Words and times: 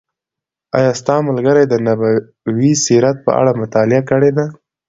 آیا 0.77 0.91
ستا 0.99 1.15
ملګري 1.27 1.63
د 1.67 1.73
نبوي 1.85 2.71
سیرت 2.85 3.17
په 3.25 3.31
اړه 3.39 3.51
مطالعه 3.61 4.03
کړې 4.09 4.31
ده؟ 4.37 4.45